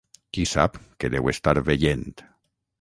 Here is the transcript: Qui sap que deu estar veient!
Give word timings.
Qui 0.37 0.45
sap 0.51 0.79
que 1.03 1.13
deu 1.17 1.31
estar 1.35 1.55
veient! 1.71 2.05